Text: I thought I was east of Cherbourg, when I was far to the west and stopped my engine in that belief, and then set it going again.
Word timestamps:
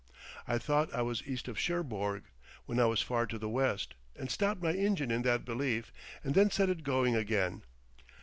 I 0.47 0.57
thought 0.57 0.91
I 0.95 1.03
was 1.03 1.21
east 1.27 1.47
of 1.47 1.59
Cherbourg, 1.59 2.23
when 2.65 2.79
I 2.79 2.87
was 2.87 3.03
far 3.03 3.27
to 3.27 3.37
the 3.37 3.47
west 3.47 3.93
and 4.15 4.31
stopped 4.31 4.59
my 4.59 4.73
engine 4.73 5.11
in 5.11 5.21
that 5.21 5.45
belief, 5.45 5.93
and 6.23 6.33
then 6.33 6.49
set 6.49 6.71
it 6.71 6.81
going 6.81 7.15
again. 7.15 7.61